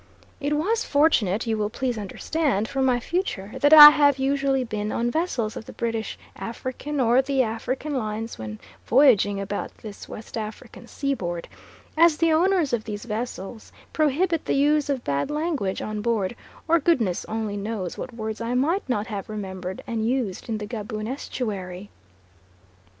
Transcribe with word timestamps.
It 0.39 0.53
was 0.53 0.83
fortunate, 0.83 1.45
you 1.45 1.59
will 1.59 1.69
please 1.69 1.95
understand, 1.95 2.67
for 2.67 2.81
my 2.81 2.99
future, 2.99 3.51
that 3.61 3.71
I 3.71 3.91
have 3.91 4.17
usually 4.17 4.63
been 4.63 4.91
on 4.91 5.11
vessels 5.11 5.55
of 5.55 5.65
the 5.65 5.73
British 5.73 6.17
African 6.35 6.99
or 6.99 7.21
the 7.21 7.43
African 7.43 7.93
lines 7.93 8.39
when 8.39 8.57
voyaging 8.87 9.39
about 9.39 9.77
this 9.77 10.09
West 10.09 10.37
African 10.39 10.87
sea 10.87 11.13
board, 11.13 11.47
as 11.95 12.17
the 12.17 12.33
owners 12.33 12.73
of 12.73 12.83
these 12.83 13.05
vessels 13.05 13.71
prohibit 13.93 14.45
the 14.45 14.55
use 14.55 14.89
of 14.89 15.03
bad 15.03 15.29
language 15.29 15.83
on 15.83 16.01
board, 16.01 16.35
or 16.67 16.79
goodness 16.79 17.23
only 17.25 17.55
knows 17.55 17.95
what 17.95 18.11
words 18.11 18.41
I 18.41 18.55
might 18.55 18.81
not 18.89 19.05
have 19.05 19.29
remembered 19.29 19.83
and 19.85 20.03
used 20.03 20.49
in 20.49 20.57
the 20.57 20.65
Gaboon 20.65 21.07
estuary. 21.07 21.91